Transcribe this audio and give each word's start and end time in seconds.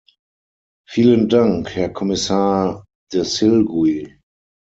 Vielen 0.89 1.29
Dank, 1.29 1.75
Herr 1.75 1.89
Kommissar 1.89 2.85
de 3.13 3.23
Silguy. 3.23 4.17